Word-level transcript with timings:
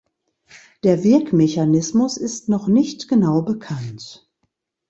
Der 0.83 1.03
Wirkmechanismus 1.03 2.17
ist 2.17 2.49
noch 2.49 2.65
nicht 2.67 3.07
genau 3.07 3.43
bekannt. 3.43 4.27